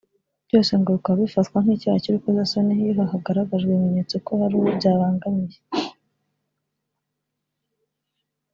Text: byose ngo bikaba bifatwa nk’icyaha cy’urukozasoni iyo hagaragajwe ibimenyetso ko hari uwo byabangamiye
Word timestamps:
byose 0.47 0.71
ngo 0.79 0.89
bikaba 0.95 1.17
bifatwa 1.23 1.57
nk’icyaha 1.63 2.01
cy’urukozasoni 2.03 2.73
iyo 2.83 3.03
hagaragajwe 3.11 3.69
ibimenyetso 3.71 4.15
ko 4.25 4.31
hari 4.41 4.55
uwo 4.57 4.69
byabangamiye 4.77 5.57